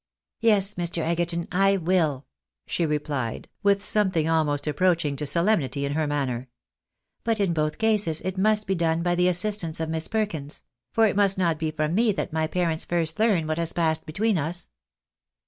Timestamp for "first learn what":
12.83-13.59